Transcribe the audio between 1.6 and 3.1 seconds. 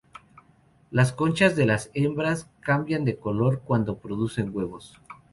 las hembras cambian